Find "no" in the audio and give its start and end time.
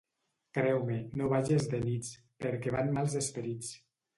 1.21-1.27